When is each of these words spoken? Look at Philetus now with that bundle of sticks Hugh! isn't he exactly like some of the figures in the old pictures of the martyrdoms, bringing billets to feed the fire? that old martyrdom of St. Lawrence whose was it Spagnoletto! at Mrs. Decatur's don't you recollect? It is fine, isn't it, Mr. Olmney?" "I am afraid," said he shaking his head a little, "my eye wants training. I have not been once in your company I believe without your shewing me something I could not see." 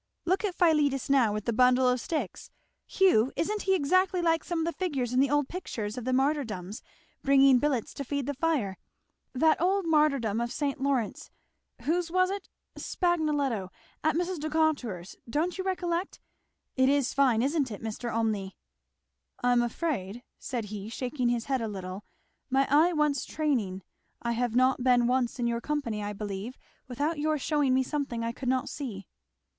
Look 0.25 0.43
at 0.43 0.55
Philetus 0.55 1.11
now 1.11 1.31
with 1.31 1.45
that 1.45 1.53
bundle 1.53 1.87
of 1.87 2.01
sticks 2.01 2.49
Hugh! 2.87 3.31
isn't 3.35 3.61
he 3.61 3.75
exactly 3.75 4.19
like 4.19 4.43
some 4.43 4.57
of 4.57 4.65
the 4.65 4.71
figures 4.79 5.13
in 5.13 5.19
the 5.19 5.29
old 5.29 5.47
pictures 5.47 5.95
of 5.95 6.05
the 6.05 6.11
martyrdoms, 6.11 6.81
bringing 7.21 7.59
billets 7.59 7.93
to 7.93 8.03
feed 8.03 8.25
the 8.25 8.33
fire? 8.33 8.79
that 9.33 9.61
old 9.61 9.85
martyrdom 9.85 10.41
of 10.41 10.51
St. 10.51 10.81
Lawrence 10.81 11.29
whose 11.83 12.09
was 12.09 12.31
it 12.31 12.49
Spagnoletto! 12.75 13.69
at 14.03 14.15
Mrs. 14.15 14.39
Decatur's 14.39 15.15
don't 15.29 15.59
you 15.59 15.63
recollect? 15.63 16.19
It 16.75 16.89
is 16.89 17.13
fine, 17.13 17.43
isn't 17.43 17.69
it, 17.69 17.83
Mr. 17.83 18.11
Olmney?" 18.11 18.53
"I 19.43 19.51
am 19.51 19.61
afraid," 19.61 20.23
said 20.39 20.65
he 20.73 20.89
shaking 20.89 21.29
his 21.29 21.45
head 21.45 21.61
a 21.61 21.67
little, 21.67 22.05
"my 22.49 22.65
eye 22.71 22.91
wants 22.91 23.23
training. 23.23 23.83
I 24.19 24.31
have 24.31 24.55
not 24.55 24.83
been 24.83 25.05
once 25.05 25.37
in 25.37 25.45
your 25.45 25.61
company 25.61 26.01
I 26.03 26.13
believe 26.13 26.57
without 26.87 27.19
your 27.19 27.37
shewing 27.37 27.75
me 27.75 27.83
something 27.83 28.23
I 28.23 28.31
could 28.31 28.49
not 28.49 28.67
see." 28.67 29.05